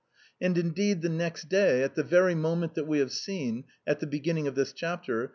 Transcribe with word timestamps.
And, 0.41 0.57
indeed, 0.57 1.03
the 1.03 1.09
next 1.09 1.47
day, 1.47 1.83
at 1.83 1.93
the 1.93 2.01
very 2.01 2.33
moment 2.33 2.73
that 2.73 2.87
we 2.87 2.97
have 2.97 3.11
seen, 3.11 3.65
at 3.85 3.99
the 3.99 4.07
beginning 4.07 4.47
of 4.47 4.55
this 4.55 4.73
chapter. 4.73 5.29